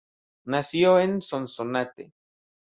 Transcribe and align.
Nació 0.45 0.99
en 0.99 1.21
Sonsonate. 1.21 2.11